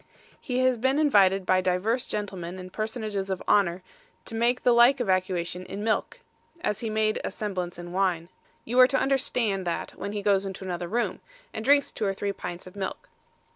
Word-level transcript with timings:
He 0.39 0.57
has 0.61 0.79
been 0.79 0.97
invited 0.97 1.45
by 1.45 1.61
divers 1.61 2.07
gentlemen 2.07 2.57
and 2.57 2.73
personages 2.73 3.29
of 3.29 3.43
honour 3.47 3.83
to 4.25 4.33
make 4.33 4.63
the 4.63 4.71
like 4.71 4.99
evacuation 4.99 5.63
in 5.67 5.83
milk, 5.83 6.21
as 6.61 6.79
he 6.79 6.89
made 6.89 7.21
a 7.23 7.29
semblance 7.29 7.77
in 7.77 7.91
wine. 7.91 8.29
You 8.65 8.79
are 8.79 8.87
to 8.87 8.99
understand 8.99 9.67
that 9.67 9.91
when 9.91 10.13
he 10.13 10.23
goes 10.23 10.43
into 10.43 10.65
another 10.65 10.87
room, 10.87 11.19
and 11.53 11.63
drinks 11.63 11.91
two 11.91 12.05
or 12.05 12.15
three 12.15 12.33
pints 12.33 12.65
of 12.65 12.75
milk. 12.75 13.09